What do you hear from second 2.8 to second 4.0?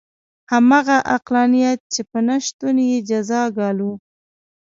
یې جزا ګالو.